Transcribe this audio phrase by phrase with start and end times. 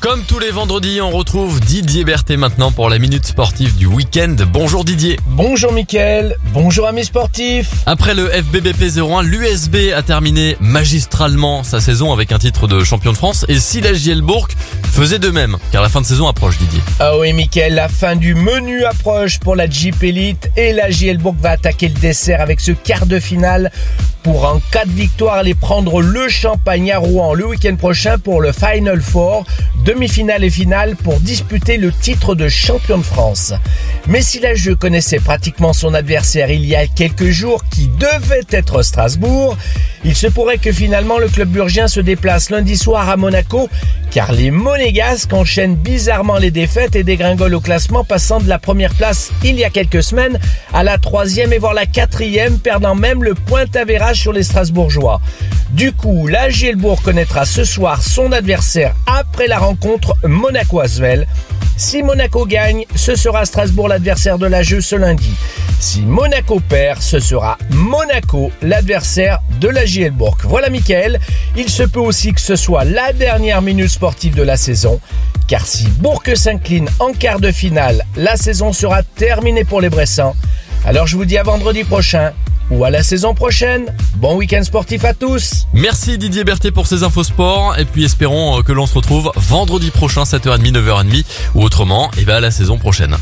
[0.00, 4.34] Comme tous les vendredis, on retrouve Didier Berthet maintenant pour la minute sportive du week-end.
[4.50, 5.20] Bonjour Didier.
[5.26, 7.70] Bonjour Mickaël, bonjour amis sportifs.
[7.84, 13.12] Après le FBBP 01, l'USB a terminé magistralement sa saison avec un titre de champion
[13.12, 13.44] de France.
[13.48, 14.48] Et si la Gielbourg
[14.90, 16.80] faisait de même, car la fin de saison approche Didier.
[16.98, 21.36] Ah oui Mickaël, la fin du menu approche pour la Jeep Elite et la Gielbourg
[21.40, 23.70] va attaquer le dessert avec ce quart de finale
[24.22, 28.40] pour en cas de victoire aller prendre le champagne à Rouen le week-end prochain pour
[28.40, 29.46] le Final Four,
[29.84, 33.54] demi-finale et finale pour disputer le titre de champion de France.
[34.06, 38.44] Mais si la jeu connaissait pratiquement son adversaire il y a quelques jours qui devait
[38.50, 39.56] être Strasbourg,
[40.04, 43.68] il se pourrait que finalement le club burgien se déplace lundi soir à Monaco
[44.10, 44.79] car les Monégasques
[45.32, 49.64] enchaînent bizarrement les défaites et dégringolent au classement passant de la première place il y
[49.64, 50.38] a quelques semaines
[50.72, 55.20] à la troisième et voire la quatrième perdant même le point avérage sur les Strasbourgeois.
[55.72, 61.26] Du coup, la Gielbourg connaîtra ce soir son adversaire après la rencontre Monaco-Asvel.
[61.80, 65.32] Si Monaco gagne, ce sera Strasbourg l'adversaire de la jeu ce lundi.
[65.78, 70.36] Si Monaco perd, ce sera Monaco l'adversaire de la Gielbourg.
[70.44, 71.18] Voilà Mickaël,
[71.56, 75.00] il se peut aussi que ce soit la dernière minute sportive de la saison,
[75.48, 80.36] car si Bourg s'incline en quart de finale, la saison sera terminée pour les Bressans.
[80.84, 82.32] Alors je vous dis à vendredi prochain
[82.70, 83.94] ou à la saison prochaine.
[84.16, 85.66] Bon week-end sportif à tous.
[85.74, 87.78] Merci Didier Berthet pour ces infos sport.
[87.78, 91.24] Et puis espérons que l'on se retrouve vendredi prochain, 7h30, 9h30.
[91.54, 93.16] Ou autrement, et ben à la saison prochaine.